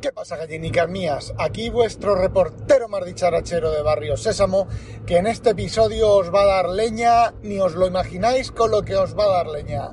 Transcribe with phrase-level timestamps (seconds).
[0.00, 1.34] ¿Qué pasa, gallinicas mías?
[1.38, 4.68] Aquí vuestro reportero más dicharachero de Barrio Sésamo,
[5.04, 8.82] que en este episodio os va a dar leña, ni os lo imagináis con lo
[8.82, 9.90] que os va a dar leña.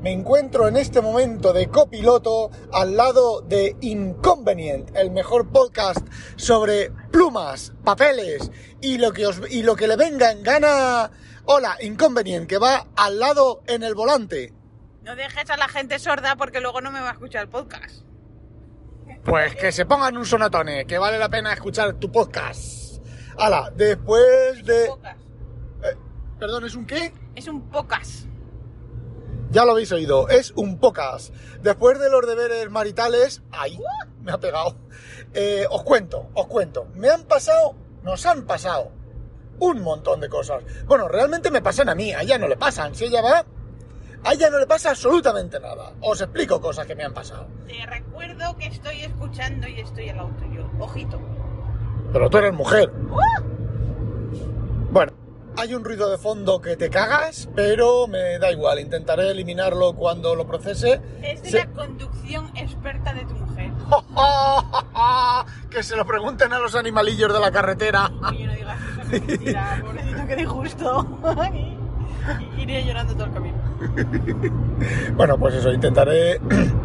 [0.00, 6.00] Me encuentro en este momento de copiloto al lado de Inconvenient, el mejor podcast
[6.36, 8.50] sobre plumas, papeles
[8.80, 11.10] y lo que, os, y lo que le venga en gana.
[11.44, 14.54] Hola, Inconvenient, que va al lado en el volante.
[15.02, 18.11] No dejes a la gente sorda porque luego no me va a escuchar el podcast.
[19.24, 23.02] Pues que se pongan un sonatone, que vale la pena escuchar tu podcast.
[23.38, 24.86] Hala, después de...
[24.88, 25.16] Pocas.
[25.84, 25.96] Eh,
[26.38, 27.14] perdón, ¿es un qué?
[27.36, 28.26] Es un pocas.
[29.50, 31.32] Ya lo habéis oído, es un podcast.
[31.62, 33.42] Después de los deberes maritales...
[33.52, 33.78] ¡Ay!
[34.22, 34.76] Me ha pegado.
[35.34, 36.88] Eh, os cuento, os cuento.
[36.94, 38.90] Me han pasado, nos han pasado
[39.58, 40.64] un montón de cosas.
[40.86, 42.94] Bueno, realmente me pasan a mí, a ella no le pasan.
[42.94, 43.46] Si ella va,
[44.24, 45.92] a ella no le pasa absolutamente nada.
[46.00, 47.46] Os explico cosas que me han pasado.
[47.66, 50.68] Te recuerdo que estoy escuchando y estoy al auto yo.
[50.78, 51.20] Ojito.
[52.12, 52.92] Pero tú eres mujer.
[54.90, 55.12] Bueno,
[55.56, 58.78] hay un ruido de fondo que te cagas, pero me da igual.
[58.80, 61.00] Intentaré eliminarlo cuando lo procese.
[61.22, 63.70] Es de Se- la conducción experta de tu mujer.
[65.70, 68.10] que se lo pregunten a los animalillos de la carretera.
[68.28, 69.80] Oye, no digas eso, que mentira.
[69.84, 71.18] Pobrecito, que disgusto.
[72.58, 73.56] Iré llorando todo el camino.
[75.16, 76.40] Bueno, pues eso, intentaré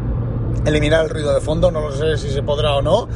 [0.65, 3.07] eliminar el ruido de fondo, no lo sé si se podrá o no.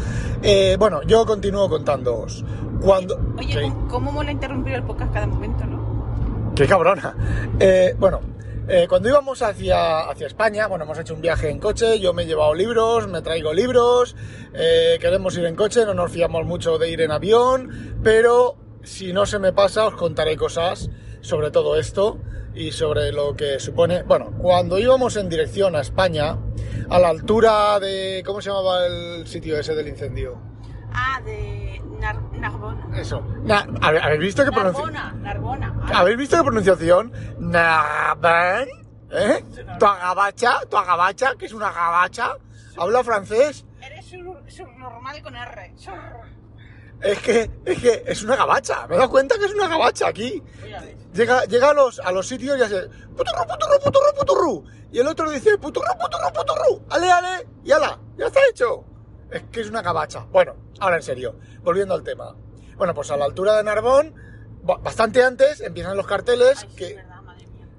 [0.42, 2.44] Eh, bueno, yo continúo contándoos.
[2.82, 3.20] Cuando...
[3.38, 3.74] Oye, Sí.
[3.90, 6.54] ¿cómo, mola interrumpir el podcast cada momento, no?
[6.56, 7.16] ¡Qué cabrona!
[7.60, 8.22] Eh, bueno,
[8.68, 12.24] eh, cuando íbamos hacia, hacia España, bueno, hemos hecho un viaje en coche, yo me
[12.24, 14.16] he llevado libros, me traigo libros,
[15.00, 19.26] queremos ir en coche, no nos fiamos mucho de ir en avión, pero si no
[19.26, 20.90] se me pasa os contaré cosas
[21.22, 22.20] sobre todo esto
[22.54, 24.04] y sobre lo que supone...
[24.04, 26.38] Bueno, cuando íbamos en dirección a España,
[26.90, 28.24] a la altura de...
[28.26, 30.38] ¿Cómo se llamaba el sitio ese del incendio?
[30.94, 33.00] Ah, de Nar Narbona.
[33.00, 33.22] Eso.
[33.44, 34.86] Na- ¿habe- ¿Habéis visto que pronuncia...
[34.86, 35.76] Narbona, Narbona.
[35.94, 37.12] ¿Habéis visto qué pronunciación?
[37.40, 38.68] Narbonne,
[39.14, 39.44] ¿Eh?
[39.80, 42.34] Tu agabacha, tu agabacha, que es una agabacha.
[42.78, 43.66] ¿Habla francés?
[43.82, 45.74] Eres subnormal con R.
[45.76, 45.94] Sur.
[47.02, 48.88] Es que, es que es una gabacha.
[48.88, 50.42] Me he dado cuenta que es una gabacha aquí.
[51.14, 54.64] Llega, llega a los, a los sitios y hace puturru, puturru, puturru, puturru.
[54.92, 56.86] Y el otro dice puturru, puturru, puturru.
[56.90, 58.86] Ale, ale, y ala, ya está hecho.
[59.30, 60.26] Es que es una gabacha.
[60.32, 62.36] Bueno, ahora en serio, volviendo al tema.
[62.78, 64.14] Bueno, pues a la altura de Narbón,
[64.64, 66.96] ba- bastante antes, empiezan los carteles Ay, sí, que...
[66.96, 67.22] verdad,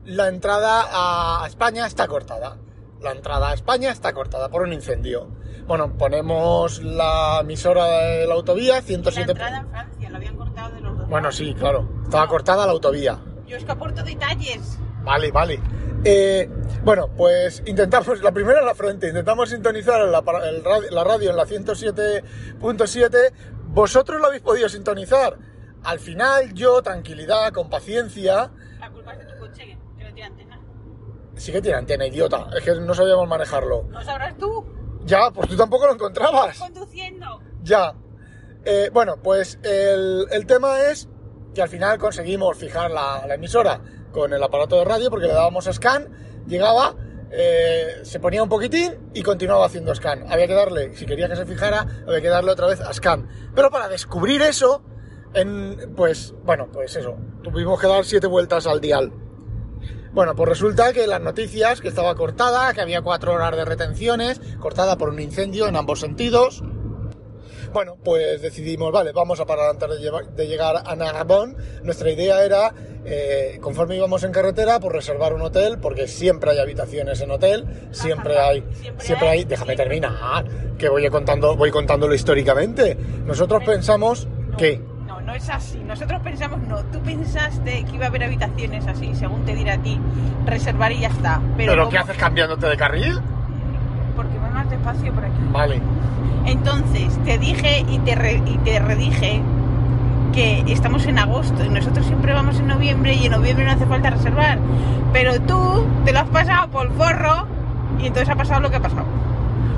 [0.05, 2.59] la entrada a España está cortada.
[3.00, 5.28] La entrada a España está cortada por un incendio.
[5.67, 9.31] Bueno, ponemos la emisora de la autovía, La 107...
[9.33, 11.09] entrada en Francia, lo habían cortado de los dos.
[11.09, 11.89] Bueno, sí, claro.
[12.05, 13.19] Estaba cortada la autovía.
[13.47, 14.78] Yo es que aporto detalles.
[15.03, 15.61] Vale, vale.
[16.05, 16.49] Eh,
[16.84, 20.19] bueno, pues intentamos, la primera en la frente, intentamos sintonizar la,
[20.49, 23.33] el radio, la radio en la 107.7.
[23.69, 25.39] Vosotros lo habéis podido sintonizar.
[25.84, 28.50] Al final, yo, tranquilidad, con paciencia,
[28.81, 30.61] La culpa es de tu coche, que- que no tiene antena.
[31.37, 32.49] sí que tiene antena, idiota.
[32.56, 33.84] Es que no sabíamos manejarlo.
[33.91, 34.65] ¿No sabrás tú?
[35.05, 36.59] Ya, pues tú tampoco lo encontrabas.
[36.59, 37.41] Conduciendo.
[37.63, 37.95] Ya.
[38.65, 41.09] Eh, bueno, pues el, el tema es
[41.55, 43.81] que al final conseguimos fijar la, la emisora
[44.12, 46.09] con el aparato de radio porque le dábamos a scan,
[46.47, 46.95] llegaba,
[47.31, 50.31] eh, se ponía un poquitín y continuaba haciendo scan.
[50.31, 53.29] Había que darle, si quería que se fijara, había que darle otra vez a scan.
[53.55, 54.83] Pero para descubrir eso,
[55.35, 59.12] en, pues, bueno, pues eso, tuvimos que dar siete vueltas al dial.
[60.12, 64.41] Bueno, pues resulta que las noticias, que estaba cortada, que había cuatro horas de retenciones,
[64.61, 66.62] cortada por un incendio en ambos sentidos.
[67.73, 71.56] Bueno, pues decidimos, vale, vamos a parar antes de, llevar- de llegar a Narbonne.
[71.83, 72.75] Nuestra idea era,
[73.06, 77.89] eh, conforme íbamos en carretera, pues reservar un hotel, porque siempre hay habitaciones en hotel,
[77.93, 78.62] siempre hay,
[78.99, 80.44] Siempre hay, déjame terminar,
[80.77, 82.94] que voy contando, voy contándolo históricamente.
[83.25, 84.83] Nosotros pensamos que,
[85.32, 85.78] No, es así.
[85.87, 86.81] Nosotros pensamos, no.
[86.84, 89.98] Tú pensaste que iba a haber habitaciones así, según te dirá a ti,
[90.44, 91.41] reservar y ya está.
[91.56, 93.19] Pero, ¿pero qué haces cambiándote de carril?
[94.15, 95.32] Porque va más despacio por aquí.
[95.50, 95.81] Vale.
[96.44, 99.40] Entonces, te dije y te, re- y te redije
[100.34, 103.87] que estamos en agosto y nosotros siempre vamos en noviembre y en noviembre no hace
[103.87, 104.58] falta reservar.
[105.14, 107.46] Pero tú te lo has pasado por el forro
[107.99, 109.06] y entonces ha pasado lo que ha pasado.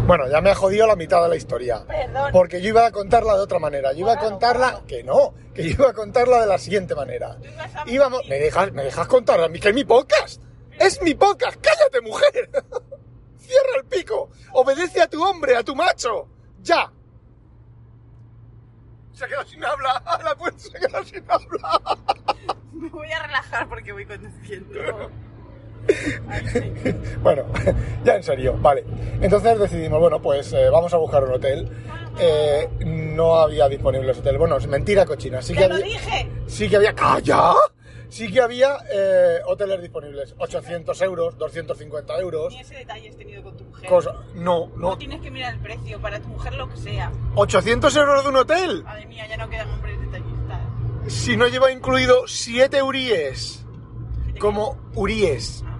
[0.07, 1.83] Bueno, ya me ha jodido la mitad de la historia.
[1.87, 2.31] Perdón.
[2.31, 3.93] Porque yo iba a contarla de otra manera.
[3.93, 4.83] Yo iba a contarla.
[4.87, 7.39] Que no, que yo iba a contarla de la siguiente manera.
[7.87, 8.21] Íbamos.
[8.29, 10.43] ¿Me dejas, me dejas contar a mí que es mi podcast?
[10.79, 11.59] ¡Es mi podcast!
[11.59, 12.51] ¡Cállate, mujer!
[13.39, 14.29] ¡Cierra el pico!
[14.53, 16.29] ¡Obedece a tu hombre, a tu macho!
[16.61, 16.93] ¡Ya!
[19.13, 20.03] Se ha quedado sin habla.
[20.25, 21.81] La puerta se ha quedado sin habla.
[22.75, 25.11] Me voy a relajar porque voy conduciendo.
[27.23, 27.45] Bueno,
[28.05, 28.85] ya en serio, vale.
[29.21, 31.69] Entonces decidimos, bueno, pues eh, vamos a buscar un hotel.
[32.19, 34.39] Eh, no había disponibles hoteles.
[34.39, 35.43] Bueno, es mentira cochina.
[35.43, 36.29] Sí que ¡Te lo había, dije!
[36.47, 36.95] sí que había.
[36.95, 37.53] ¡Calla!
[38.09, 40.35] Sí que había eh, hoteles disponibles.
[40.39, 42.53] 800 euros, 250 euros.
[42.53, 43.89] Ni ese detalle has tenido con tu mujer.
[43.89, 44.13] Cosa.
[44.35, 44.99] No, No no.
[44.99, 47.11] tienes que mirar el precio, para tu mujer lo que sea.
[47.35, 48.85] 800 euros de un hotel.
[48.85, 50.61] Madre mía, ya no quedan hombres detallistas.
[51.09, 53.65] Si no lleva incluido 7 uríes.
[54.39, 55.65] Como uríes.
[55.67, 55.74] Ah,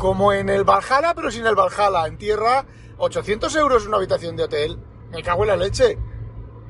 [0.00, 2.06] Como en el Valhalla, pero sin el Valhalla.
[2.06, 2.64] En tierra,
[2.96, 4.78] 800 euros una habitación de hotel.
[5.10, 5.98] Me cago en la leche.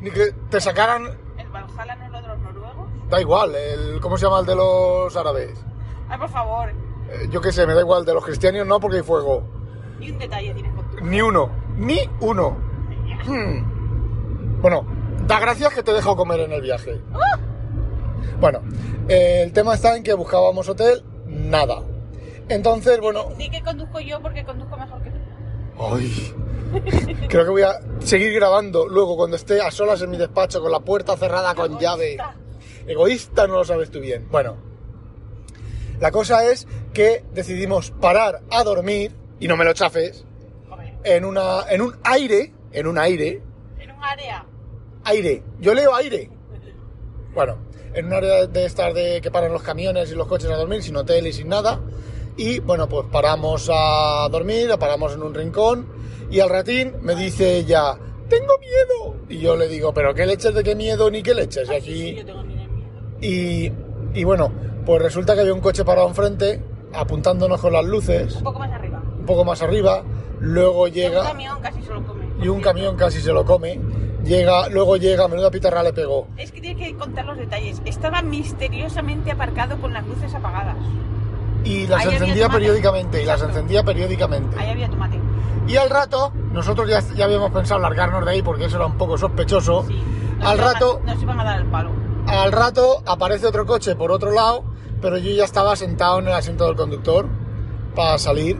[0.00, 1.06] Ni que te sacaran.
[1.38, 2.88] ¿El Valhalla no es lo de los noruegos?
[3.08, 5.64] Da igual, el, ¿cómo se llama el de los árabes?
[6.08, 6.70] Ay, por favor.
[6.70, 8.04] Eh, yo qué sé, me da igual.
[8.04, 9.44] De los cristianos no, porque hay fuego.
[10.00, 11.50] Ni un detalle tienes con tu Ni uno.
[11.76, 12.56] Ni uno.
[13.26, 14.60] Hmm.
[14.60, 14.84] Bueno,
[15.28, 17.00] da gracias que te he dejado comer en el viaje.
[18.40, 18.60] Bueno,
[19.06, 21.80] eh, el tema está en que buscábamos hotel, nada.
[22.50, 25.16] Entonces, bueno, Di que conduzco yo porque conduzco mejor que tú.
[25.78, 26.34] Ay,
[27.28, 30.70] creo que voy a seguir grabando luego cuando esté a solas en mi despacho con
[30.70, 32.18] la puerta cerrada con llave.
[32.86, 33.46] Egoísta.
[33.46, 34.28] No lo sabes tú bien.
[34.30, 34.56] Bueno,
[36.00, 40.26] la cosa es que decidimos parar a dormir, y no me lo chafes,
[41.04, 43.42] en, una, en un aire, en un aire,
[43.78, 44.44] En un área.
[45.04, 46.30] aire, yo leo aire.
[47.32, 47.58] Bueno,
[47.94, 50.82] en un área de estas de que paran los camiones y los coches a dormir,
[50.82, 51.80] sin hotel y sin nada.
[52.36, 55.86] Y bueno, pues paramos a dormir, paramos en un rincón
[56.30, 57.96] y al ratín me dice ella,
[58.28, 59.16] tengo miedo.
[59.28, 61.68] Y yo le digo, pero qué leches de qué miedo ni qué leches.
[61.68, 62.24] Y sí, aquí...
[63.20, 63.72] Y,
[64.14, 64.50] y bueno,
[64.86, 66.62] pues resulta que había un coche parado enfrente,
[66.94, 69.02] apuntándonos con las luces, Un poco más arriba.
[69.18, 70.02] un poco más arriba.
[70.40, 71.22] Luego Un llega...
[71.22, 72.24] camión casi se lo come.
[72.42, 73.78] Y un camión casi se lo come.
[74.24, 76.28] Llega, luego llega, menuda pitarra le pegó.
[76.38, 77.82] Es que tienes que contar los detalles.
[77.84, 80.76] Estaba misteriosamente aparcado con las luces apagadas.
[81.64, 85.20] Y las Ahí encendía periódicamente y las encendía periódicamente Ahí había tomate.
[85.66, 88.96] y al rato nosotros ya, ya habíamos pensado largarnos de ahí porque eso era un
[88.96, 90.00] poco sospechoso Sí.
[90.42, 91.90] Al iban a- rato nos iban a dar el palo.
[92.26, 94.64] al rato aparece otro coche por otro lado
[95.02, 97.26] pero yo ya estaba sentado en el asiento del conductor
[97.94, 98.58] para salir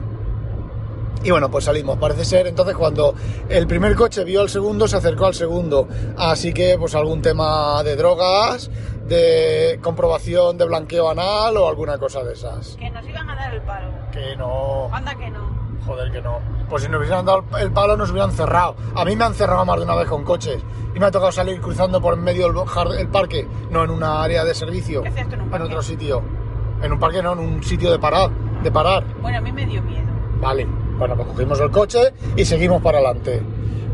[1.23, 2.47] y bueno, pues salimos, parece ser.
[2.47, 3.13] Entonces, cuando
[3.47, 5.87] el primer coche vio al segundo, se acercó al segundo.
[6.17, 8.71] Así que, pues algún tema de drogas,
[9.07, 12.75] de comprobación de blanqueo anal o alguna cosa de esas.
[12.77, 13.89] Que nos iban a dar el palo.
[14.11, 14.89] Que no.
[14.91, 15.61] Anda que no.
[15.85, 16.39] Joder, que no.
[16.69, 18.75] Pues si nos hubieran dado el palo, nos hubieran cerrado.
[18.95, 20.61] A mí me han cerrado más de una vez con coches.
[20.95, 23.47] Y me ha tocado salir cruzando por en medio del el parque.
[23.69, 25.03] No en una área de servicio.
[25.03, 25.65] ¿Qué tú en un parque?
[25.65, 26.21] otro sitio.
[26.81, 28.29] En un parque no, en un sitio de parar.
[28.61, 29.03] De parar.
[29.21, 30.07] Bueno, a mí me dio miedo.
[30.39, 30.67] Vale.
[30.97, 33.41] Bueno, pues cogimos el coche y seguimos para adelante.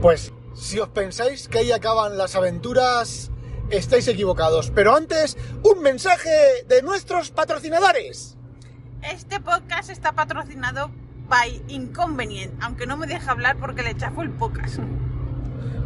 [0.02, 3.32] Pues, si os pensáis que ahí acaban las aventuras,
[3.70, 4.72] estáis equivocados.
[4.72, 8.38] Pero antes, un mensaje de nuestros patrocinadores.
[9.02, 10.92] Este podcast está patrocinado
[11.30, 14.80] by Inconvenient, aunque no me deja hablar porque le chafo el podcast.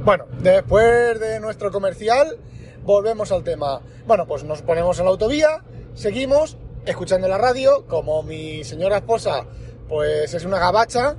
[0.03, 2.37] Bueno, después de nuestro comercial,
[2.83, 3.81] volvemos al tema.
[4.07, 5.63] Bueno, pues nos ponemos en la autovía,
[5.93, 9.45] seguimos escuchando la radio, como mi señora esposa,
[9.87, 11.15] pues es una gabacha,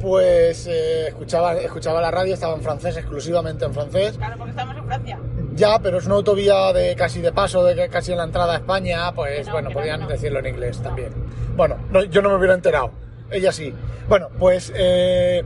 [0.00, 4.16] pues eh, escuchaba, escuchaba la radio, estaba en francés, exclusivamente en francés.
[4.18, 5.18] Claro, porque estamos en Francia.
[5.58, 8.56] Ya, pero es una autovía de casi de paso, de casi en la entrada a
[8.58, 10.06] España, pues no, bueno, podían no.
[10.06, 11.12] decirlo en inglés también.
[11.56, 12.92] Bueno, no, yo no me hubiera enterado,
[13.28, 13.74] ella sí.
[14.08, 15.42] Bueno, pues eh,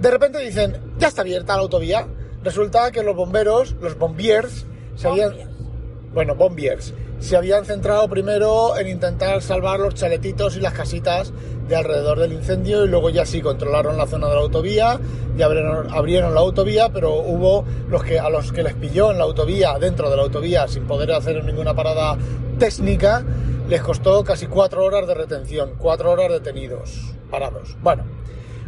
[0.00, 2.04] de repente dicen, ya está abierta la autovía.
[2.42, 4.66] Resulta que los bomberos, los bombiers,
[4.96, 5.34] se habían,
[6.12, 6.92] bueno, bombiers,
[7.24, 11.32] se habían centrado primero en intentar salvar los chaletitos y las casitas
[11.66, 15.00] de alrededor del incendio y luego ya sí controlaron la zona de la autovía,
[15.42, 19.24] abrieron, abrieron la autovía, pero hubo los que a los que les pilló en la
[19.24, 22.18] autovía, dentro de la autovía, sin poder hacer ninguna parada
[22.58, 23.24] técnica,
[23.70, 27.74] les costó casi cuatro horas de retención, cuatro horas detenidos, parados.
[27.80, 28.04] Bueno,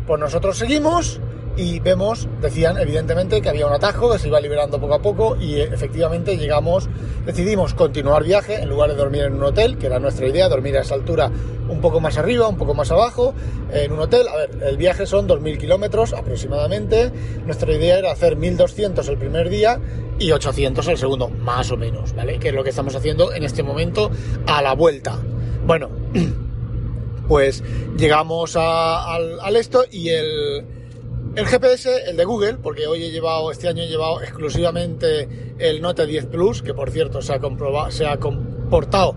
[0.07, 1.21] pues nosotros seguimos
[1.57, 5.37] y vemos, decían evidentemente que había un atajo que se iba liberando poco a poco
[5.41, 6.89] y eh, efectivamente llegamos,
[7.25, 10.77] decidimos continuar viaje en lugar de dormir en un hotel, que era nuestra idea, dormir
[10.77, 11.31] a esa altura
[11.69, 13.35] un poco más arriba, un poco más abajo,
[13.73, 14.29] en un hotel.
[14.29, 17.11] A ver, el viaje son 2.000 kilómetros aproximadamente,
[17.45, 19.81] nuestra idea era hacer 1.200 el primer día
[20.19, 22.39] y 800 el segundo, más o menos, ¿vale?
[22.39, 24.11] Que es lo que estamos haciendo en este momento
[24.47, 25.19] a la vuelta.
[25.67, 25.89] Bueno,
[27.29, 27.65] pues
[27.99, 30.65] llegamos a- al, al esto y el,
[31.37, 35.29] el GPS, el de Google, porque hoy he llevado, este año he llevado exclusivamente
[35.59, 39.15] el Note 10 Plus, que por cierto se ha, comportado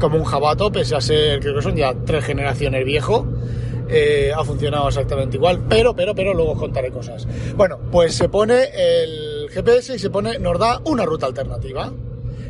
[0.00, 3.26] como un jabato, pese a ser, creo que son ya tres generaciones viejo.
[3.88, 7.28] Eh, ha funcionado exactamente igual, pero, pero, pero luego os contaré cosas.
[7.56, 11.92] Bueno, pues se pone el GPS y se pone, nos da una ruta alternativa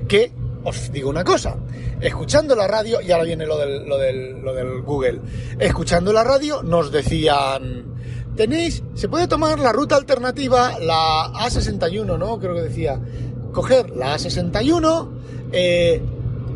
[0.09, 0.33] que
[0.65, 1.57] os digo una cosa,
[2.01, 5.21] escuchando la radio, y ahora viene lo lo del Google,
[5.59, 7.92] escuchando la radio nos decían,
[8.37, 12.39] tenéis, se puede tomar la ruta alternativa, la A61, ¿no?
[12.39, 13.01] Creo que decía,
[13.53, 15.09] coger la A61,
[15.53, 16.03] eh,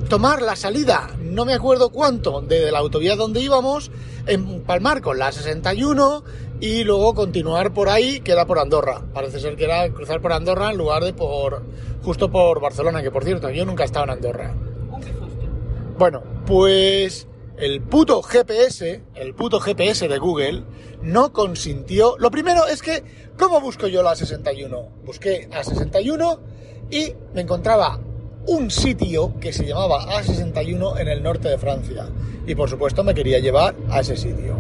[0.09, 3.91] tomar la salida, no me acuerdo cuánto, de la autovía donde íbamos,
[4.27, 6.23] empalmar con la A61
[6.61, 9.03] y luego continuar por ahí, que era por Andorra.
[9.13, 11.63] Parece ser que era cruzar por Andorra en lugar de por
[12.03, 14.55] justo por Barcelona, que por cierto, yo nunca he estado en Andorra.
[15.99, 17.27] Bueno, pues
[17.59, 20.63] el puto GPS, el puto GPS de Google,
[21.03, 22.17] no consintió.
[22.19, 23.03] Lo primero es que,
[23.39, 24.89] ¿cómo busco yo la 61?
[25.05, 26.39] Busqué A61
[26.91, 27.99] y me encontraba
[28.47, 32.09] un sitio que se llamaba A61 en el norte de Francia.
[32.47, 34.57] Y por supuesto me quería llevar a ese sitio.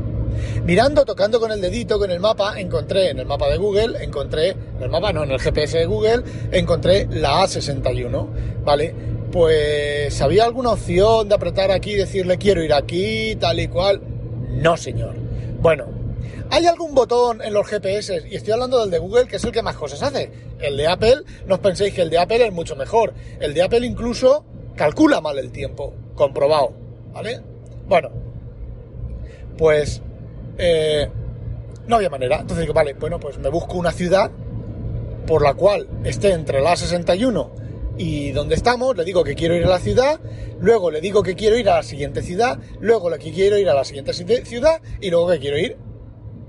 [0.64, 4.50] Mirando, tocando con el dedito, con el mapa, encontré en el mapa de Google, encontré,
[4.50, 8.28] en el mapa no, en el GPS de Google, encontré la A61,
[8.64, 8.94] ¿vale?
[9.36, 14.00] Pues, ¿había alguna opción de apretar aquí y decirle quiero ir aquí, tal y cual?
[14.48, 15.14] No, señor.
[15.60, 15.84] Bueno,
[16.48, 18.28] ¿hay algún botón en los GPS?
[18.30, 20.30] Y estoy hablando del de Google, que es el que más cosas hace.
[20.58, 21.16] El de Apple,
[21.46, 23.12] no os penséis que el de Apple es mucho mejor.
[23.38, 24.42] El de Apple incluso
[24.74, 26.72] calcula mal el tiempo, comprobado,
[27.12, 27.42] ¿vale?
[27.86, 28.08] Bueno,
[29.58, 30.00] pues
[30.56, 31.10] eh,
[31.86, 32.36] no había manera.
[32.36, 34.30] Entonces digo, vale, bueno, pues me busco una ciudad
[35.26, 37.65] por la cual esté entre la 61
[37.98, 40.20] y donde estamos, le digo que quiero ir a la ciudad,
[40.60, 43.68] luego le digo que quiero ir a la siguiente ciudad, luego le que quiero ir
[43.68, 45.76] a la siguiente ciudad y luego que quiero ir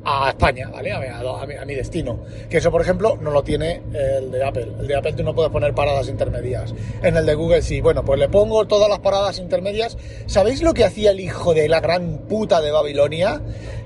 [0.03, 0.91] a España, ¿vale?
[0.93, 2.21] A mi, destino.
[2.49, 4.67] Que eso, por ejemplo, no lo tiene el de Apple.
[4.79, 6.73] El de Apple tú no puedes poner paradas intermedias.
[7.03, 7.81] En el de Google sí.
[7.81, 9.97] Bueno, pues le pongo todas las paradas intermedias.
[10.27, 13.41] ¿Sabéis lo que hacía el hijo de la gran puta de Babilonia?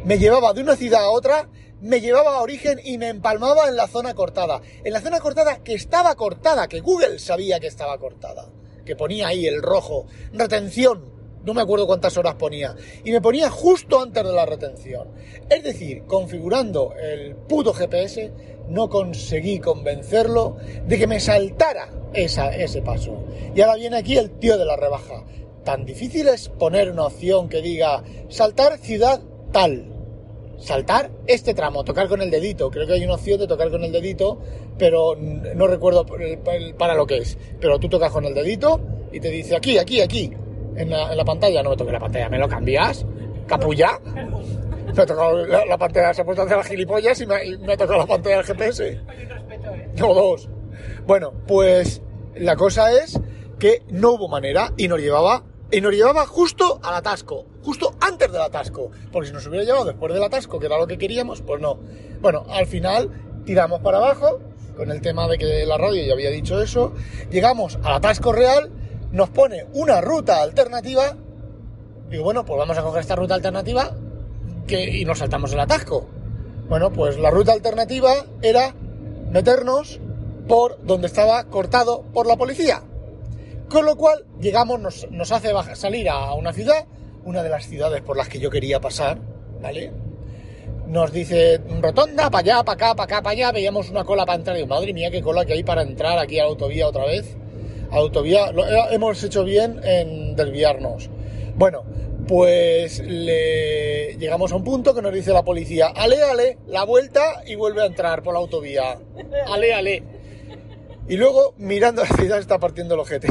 [0.06, 1.50] Me llevaba de una ciudad a otra,
[1.82, 4.62] me llevaba a origen y me empalmaba en la zona cortada.
[4.84, 8.50] En la zona cortada que estaba cortada, que Google sabía que estaba cortada.
[8.86, 10.06] Que ponía ahí el rojo.
[10.34, 11.12] Retención
[11.44, 12.76] no me acuerdo cuántas horas ponía.
[13.04, 15.10] Y me ponía justo antes de la retención.
[15.50, 18.32] Es decir, configurando el puto GPS,
[18.70, 23.26] no conseguí convencerlo de que me saltara esa, ese paso.
[23.56, 25.24] Y ahora viene aquí el tío de la rebaja.
[25.64, 29.22] Tan difícil es poner una opción que diga saltar ciudad
[29.52, 29.91] tal.
[30.62, 32.70] Saltar este tramo, tocar con el dedito.
[32.70, 34.40] Creo que hay una opción de tocar con el dedito,
[34.78, 36.06] pero no recuerdo
[36.78, 37.38] para lo que es.
[37.60, 38.80] Pero tú tocas con el dedito
[39.12, 40.32] y te dice aquí, aquí, aquí
[40.76, 43.06] en la, pantalla, no me toque la pantalla, ¿me lo cambias?
[43.48, 44.00] ¿Capulla?
[44.94, 47.78] Me ha tocado la, pantalla, se ha puesto a hacer las gilipollas y me, ha
[47.78, 49.00] tocado la pantalla del GPS.
[49.98, 50.50] No, dos.
[51.06, 52.02] Bueno, pues
[52.36, 53.18] la cosa es
[53.58, 58.32] que no hubo manera y nos llevaba y nos llevaba justo al atasco, justo antes
[58.32, 61.42] del atasco, porque si nos hubiera llevado después del atasco, que era lo que queríamos,
[61.42, 61.80] pues no.
[62.22, 63.10] Bueno, al final
[63.46, 64.40] tiramos para abajo,
[64.76, 66.94] con el tema de que la radio ya había dicho eso,
[67.30, 68.72] llegamos al atasco real
[69.12, 71.16] nos pone una ruta alternativa.
[72.10, 73.96] Digo, bueno, pues vamos a coger esta ruta alternativa
[74.68, 76.08] que, y nos saltamos el atasco.
[76.70, 78.74] Bueno, pues la ruta alternativa era
[79.32, 80.00] meternos
[80.48, 82.84] por donde estaba cortado por la policía.
[83.70, 86.86] Con lo cual llegamos, nos, nos hace salir a una ciudad,
[87.24, 89.20] una de las ciudades por las que yo quería pasar,
[89.62, 89.92] ¿vale?
[90.88, 94.38] Nos dice rotonda, para allá, para acá, para acá, para allá, veíamos una cola para
[94.38, 94.58] entrar.
[94.58, 97.38] Y madre mía, qué cola que hay para entrar aquí a la autovía otra vez
[97.92, 101.10] autovía, lo, hemos hecho bien en desviarnos.
[101.56, 101.84] Bueno,
[102.28, 107.44] pues le llegamos a un punto que nos dice la policía, ale, ale, la vuelta
[107.46, 108.98] y vuelve a entrar por la autovía.
[109.48, 110.04] Ale, ale.
[111.08, 113.28] Y luego, mirando, la ciudad está partiendo el ojete,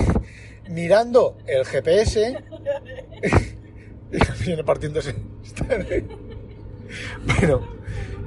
[0.69, 2.37] mirando el GPS,
[4.45, 5.15] viene partiéndose.
[7.27, 7.61] bueno,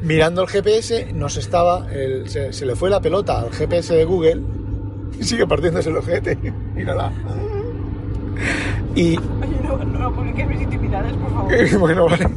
[0.02, 1.88] mirando el GPS, nos estaba,
[2.26, 4.42] se le fue la pelota al GPS de Google
[5.22, 6.38] sigue partiéndose el ojete.
[6.76, 7.12] Mírala.
[8.96, 9.18] Y.
[9.18, 9.20] Oye,
[9.64, 11.80] no, no publiques mis intimidades, por favor.
[11.80, 12.30] bueno, vale.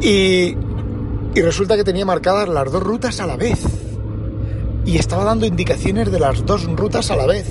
[0.00, 0.56] Y,
[1.34, 3.60] y resulta que tenía marcadas las dos rutas a la vez.
[4.84, 7.46] Y estaba dando indicaciones de las dos rutas a la vez.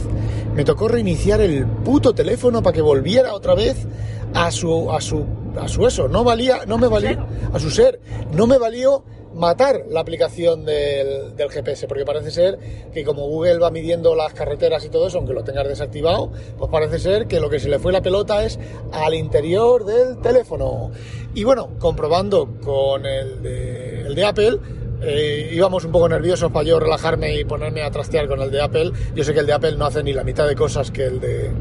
[0.56, 3.88] Me tocó reiniciar el puto teléfono para que volviera otra vez
[4.34, 5.25] a su a su
[5.60, 6.08] a su eso.
[6.08, 8.00] No valía, no me valía a su ser.
[8.32, 12.60] No me valió matar la aplicación del, GPS, porque parece ser
[12.94, 16.72] que como Google va midiendo las carreteras y todo eso, aunque lo tengas desactivado, pues
[16.72, 18.60] parece ser que lo que se le fue la pelota es
[18.92, 20.92] al interior del teléfono.
[21.34, 24.60] Y bueno, comprobando con el de, Apple,
[25.02, 28.62] eh, íbamos un poco nerviosos para yo relajarme y ponerme a trastear con el de
[28.62, 28.92] Apple.
[29.16, 31.20] Yo sé que el de Apple no hace ni la mitad de cosas que el
[31.20, 31.52] de,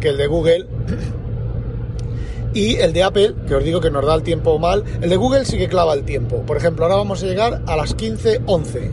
[0.00, 0.66] que el de Google.
[2.54, 5.16] Y el de Apple, que os digo que nos da el tiempo mal, el de
[5.16, 6.42] Google sí que clava el tiempo.
[6.42, 8.90] Por ejemplo, ahora vamos a llegar a las 15.11.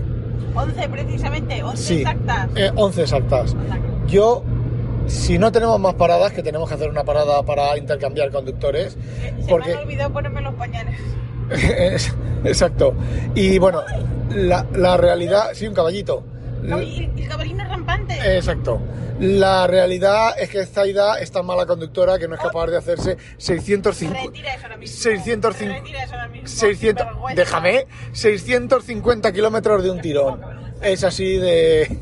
[0.55, 2.49] 11 precisamente, 11 exactas.
[2.75, 3.55] 11 eh, exactas.
[4.07, 4.43] Yo
[5.07, 9.49] si no tenemos más paradas, que tenemos que hacer una parada para intercambiar conductores, Se
[9.49, 9.69] porque...
[9.69, 10.99] me han olvidado ponerme los pañales.
[11.51, 12.93] Es- Exacto.
[13.35, 13.81] Y bueno,
[14.29, 16.23] la, la realidad, sí, un caballito.
[16.71, 18.13] Ay, el caballino rampante.
[18.37, 18.79] Exacto.
[19.19, 23.17] La realidad es que Zaida es tan mala conductora que no es capaz de hacerse
[23.37, 24.17] 650.
[24.21, 24.95] Retira eso ahora mismo.
[24.97, 25.79] 650.
[25.79, 26.47] Retira eso ahora mismo.
[26.47, 27.41] 600, Sinvergüenza.
[27.41, 30.41] déjame, 650 kilómetros de un tirón.
[30.81, 31.99] Es así de...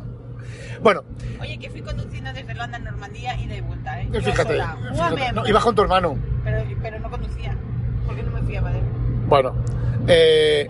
[0.82, 1.04] bueno,
[1.42, 4.08] Oye, que fui conduciendo desde Holanda a Normandía y de vuelta, ¿eh?
[4.10, 4.76] Yo fíjate, sola.
[4.92, 6.18] fíjate, no, ibas con tu hermano.
[6.44, 7.56] pero, pero no conducía.
[8.06, 8.84] Porque no me fiaba de él.
[9.26, 9.54] Bueno,
[10.06, 10.66] eh.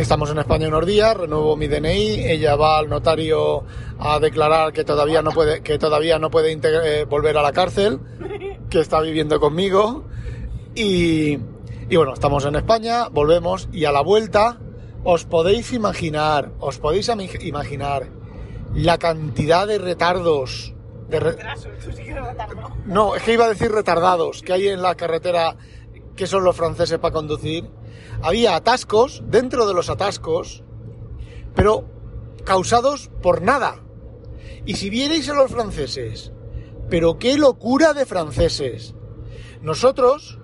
[0.00, 3.64] Estamos en España unos días, renuevo mi DNI, ella va al notario
[3.98, 8.00] a declarar que todavía no puede, que todavía no puede eh, volver a la cárcel,
[8.70, 10.04] que está viviendo conmigo.
[10.74, 11.32] Y,
[11.90, 14.58] y bueno, estamos en España, volvemos y a la vuelta
[15.04, 17.10] os podéis imaginar, os podéis
[17.42, 18.06] imaginar
[18.74, 20.72] la cantidad de retardos,
[21.10, 21.36] de re-
[22.86, 25.56] no, es que iba a decir retardados que hay en la carretera
[26.16, 27.68] que son los franceses para conducir.
[28.22, 30.62] Había atascos dentro de los atascos,
[31.54, 31.84] pero
[32.44, 33.82] causados por nada.
[34.66, 36.32] Y si vierais a los franceses,
[36.90, 38.94] pero qué locura de franceses.
[39.62, 40.38] Nosotros,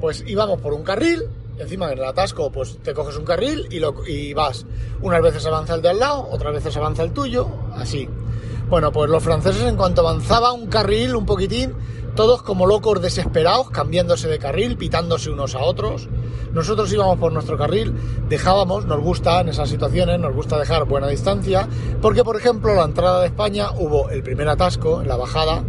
[0.00, 3.78] pues íbamos por un carril, encima en el atasco, pues te coges un carril y,
[3.78, 4.66] lo, y vas.
[5.00, 8.08] Unas veces avanza el de al lado, otras veces avanza el tuyo, así.
[8.68, 11.74] Bueno, pues los franceses en cuanto avanzaba un carril, un poquitín,
[12.14, 16.08] todos como locos desesperados, cambiándose de carril, pitándose unos a otros.
[16.52, 17.94] Nosotros íbamos por nuestro carril,
[18.28, 21.66] dejábamos, nos gusta en esas situaciones, nos gusta dejar buena distancia,
[22.00, 25.62] porque por ejemplo la entrada de España hubo el primer atasco en la bajada,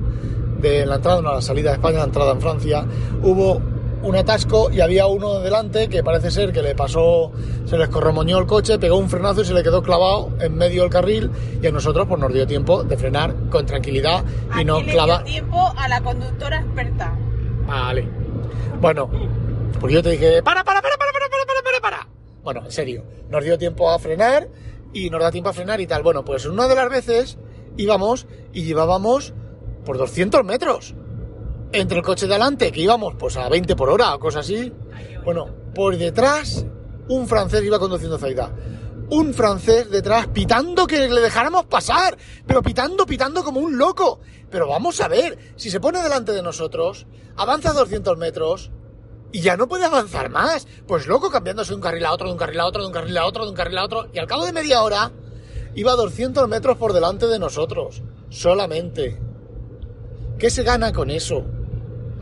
[0.60, 2.86] de la entrada, no, la salida de España, la entrada en Francia,
[3.22, 3.62] hubo
[4.04, 7.32] un atasco y había uno delante que parece ser que le pasó,
[7.66, 10.82] se le escorromoñó el coche, pegó un frenazo y se le quedó clavado en medio
[10.84, 11.32] del carril
[11.62, 14.92] y a nosotros pues nos dio tiempo de frenar con tranquilidad y Aquí no le
[14.92, 15.24] clavar.
[15.24, 17.18] dio tiempo a la conductora experta.
[17.66, 18.08] Vale.
[18.82, 19.10] Bueno,
[19.80, 22.08] porque yo te dije, para, para, para, para, para, para, para, para, para.
[22.44, 24.50] Bueno, en serio, nos dio tiempo a frenar
[24.92, 26.04] y nos da tiempo a frenar y tal.
[26.04, 27.38] Bueno, pues una de las veces
[27.78, 29.34] íbamos y llevábamos
[29.86, 30.94] por 200 metros.
[31.74, 34.72] Entre el coche de adelante, que íbamos pues a 20 por hora o cosas así.
[35.26, 36.68] Bueno, por detrás,
[37.10, 38.54] un francés iba conduciendo Zaida.
[39.10, 44.20] Un francés detrás pitando que le dejáramos pasar, pero pitando, pitando como un loco.
[44.52, 47.08] Pero vamos a ver, si se pone delante de nosotros,
[47.38, 48.70] avanza 200 metros
[49.32, 50.68] y ya no puede avanzar más.
[50.86, 52.94] Pues loco, cambiándose de un carril a otro, de un carril a otro, de un
[52.94, 54.10] carril a otro, de un carril a otro.
[54.14, 55.12] Y al cabo de media hora,
[55.74, 58.04] iba 200 metros por delante de nosotros.
[58.30, 59.20] Solamente.
[60.38, 61.44] ¿Qué se gana con eso?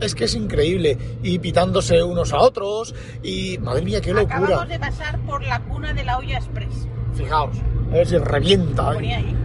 [0.00, 0.98] Es que es increíble.
[1.22, 2.94] Y pitándose unos a otros.
[3.22, 4.36] Y madre mía, qué locura.
[4.36, 6.88] Acabamos de pasar por la cuna de la olla express.
[7.14, 7.56] Fijaos,
[7.90, 8.94] a ver si revienta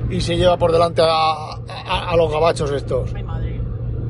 [0.09, 1.07] y se lleva por delante a,
[1.57, 3.13] a- a los gabachos estos.
[3.13, 3.61] Ay, madre.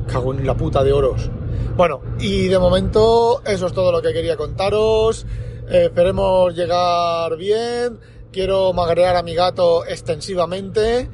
[0.06, 1.28] Cago en la puta de oros.
[1.76, 5.26] Bueno, y de momento eso es todo lo que quería contaros.
[5.68, 7.98] Eh, esperemos llegar bien.
[8.32, 11.08] Quiero magrear a mi gato extensivamente.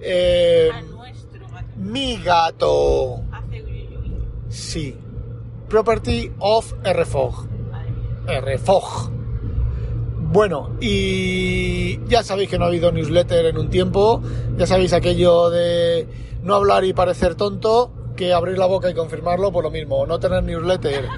[0.00, 1.66] Eh, A nuestro gato.
[1.76, 3.22] mi gato.
[4.48, 4.96] Sí.
[5.68, 7.46] Property of RFOG.
[8.26, 9.10] RFOG.
[10.30, 14.22] Bueno, y ya sabéis que no ha habido newsletter en un tiempo.
[14.56, 16.06] Ya sabéis aquello de
[16.42, 20.06] no hablar y parecer tonto, que abrir la boca y confirmarlo, por lo mismo.
[20.06, 21.08] No tener newsletter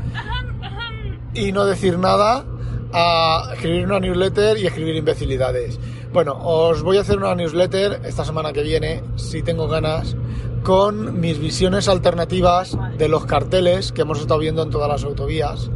[1.35, 2.45] y no decir nada,
[2.93, 5.79] a escribir una newsletter y escribir imbecilidades.
[6.13, 10.17] Bueno, os voy a hacer una newsletter esta semana que viene, si tengo ganas,
[10.63, 15.71] con mis visiones alternativas de los carteles que hemos estado viendo en todas las autovías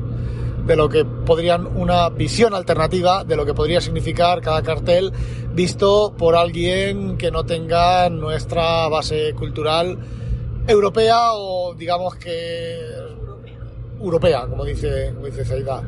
[0.67, 5.13] de lo que podrían una visión alternativa de lo que podría significar cada cartel
[5.53, 9.99] visto por alguien que no tenga nuestra base cultural
[10.67, 12.79] europea o digamos que
[14.01, 15.83] europea, como dice, como dice Zaida.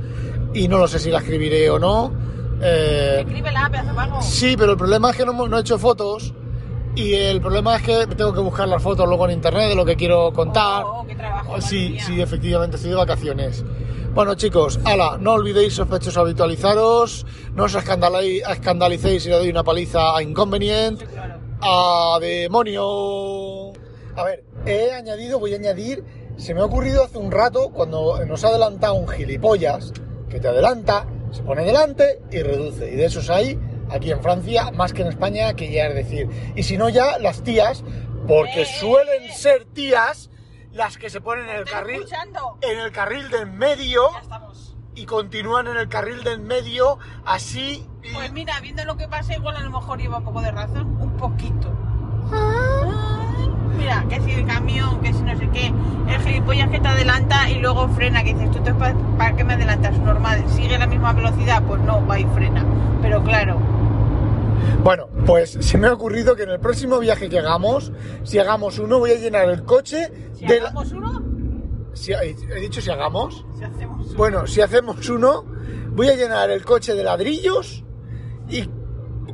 [0.54, 2.12] Y no lo sé si la escribiré o no.
[2.62, 4.22] Eh, Escríbela, vago.
[4.22, 6.32] Sí, pero el problema es que no, no he hecho fotos
[6.96, 9.84] y el problema es que tengo que buscar las fotos luego en internet de lo
[9.84, 10.82] que quiero contar.
[10.84, 13.64] Oh, oh, qué trabajo, madre sí, sí, efectivamente, estoy de vacaciones.
[14.14, 19.62] Bueno, chicos, ala, no olvidéis sospechosos habitualizaros, no os escandali- escandalicéis si le doy una
[19.62, 21.38] paliza a Inconvenient, Sí, claro.
[21.60, 23.72] a demonio.
[24.16, 26.02] A ver, he añadido, voy a añadir,
[26.38, 29.92] se me ha ocurrido hace un rato cuando nos ha adelantado un gilipollas
[30.30, 32.90] que te adelanta, se pone delante y reduce.
[32.90, 33.58] Y de esos hay
[33.90, 36.28] aquí en Francia más que en España, que ya es decir.
[36.54, 37.84] Y si no, ya las tías,
[38.28, 40.30] porque Eh, suelen ser tías
[40.72, 42.58] las que se ponen en el carril, escuchando.
[42.62, 44.76] en el carril del medio Ya estamos.
[44.94, 47.86] y continúan en el carril del medio así.
[48.12, 51.00] Pues mira, viendo lo que pasa, igual a lo mejor lleva un poco de razón.
[51.00, 51.72] Un poquito.
[52.32, 55.66] Ay, me mira, que si el camión, que si no sé qué,
[56.08, 59.44] el gilipollas que te adelanta y luego frena, que dices, tú te, ¿para, ¿para qué
[59.44, 59.98] me adelantas?
[59.98, 62.64] Normal, sigue la misma velocidad, pues no, va y frena.
[63.02, 63.58] Pero claro,
[64.86, 67.90] Bueno, pues se me ha ocurrido que en el próximo viaje que hagamos,
[68.22, 71.22] si hagamos uno, voy a llenar el coche si de la- hagamos uno,
[71.92, 73.44] si- he he dicho si hagamos.
[73.58, 74.16] si hacemos uno.
[74.16, 75.44] Bueno, si hacemos uno,
[75.90, 77.82] voy a llenar el coche de ladrillos
[78.48, 78.70] y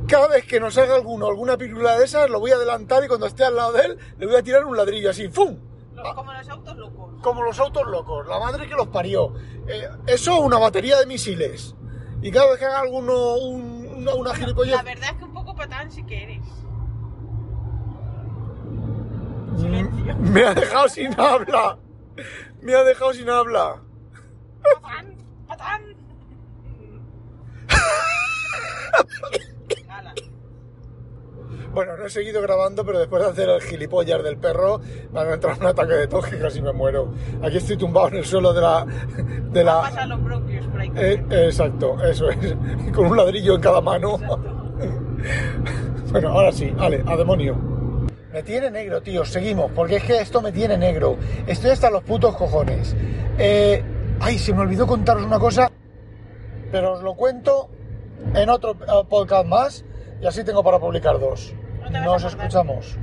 [0.07, 3.07] cada vez que nos haga alguno alguna pirula de esas, lo voy a adelantar y
[3.07, 5.55] cuando esté al lado de él, le voy a tirar un ladrillo así, ¡fum!
[6.15, 7.13] Como los autos locos.
[7.21, 9.35] Como los autos locos, la madre que los parió.
[9.67, 11.75] Eh, eso, una batería de misiles.
[12.23, 15.25] Y cada vez que haga alguno un- una, una gilipollez, La verdad es que
[15.63, 16.45] patán sí que eres.
[19.51, 21.77] mm, me ha dejado sin habla.
[22.61, 23.81] Me ha dejado sin habla.
[24.61, 25.15] ¡Patán!
[25.47, 25.81] ¡Patán!
[31.73, 34.79] Bueno, no he seguido grabando, pero después de hacer el gilipollas del perro,
[35.11, 37.11] me ha entrado un ataque de tos que casi me muero.
[37.41, 38.85] Aquí estoy tumbado en el suelo de la...
[38.85, 40.91] De la Pasan los bronquios por ahí.
[40.95, 42.55] eh, exacto, eso es.
[42.93, 44.19] Con un ladrillo en cada mano.
[46.11, 47.55] Bueno, ahora sí, vale, a demonio.
[48.31, 51.17] Me tiene negro, tío, seguimos, porque es que esto me tiene negro.
[51.47, 52.95] Estoy hasta los putos cojones.
[53.39, 53.83] Eh,
[54.19, 55.71] ay, se me olvidó contaros una cosa,
[56.71, 57.69] pero os lo cuento
[58.35, 59.85] en otro eh, podcast más
[60.21, 61.53] y así tengo para publicar dos.
[61.91, 62.97] Nos escuchamos.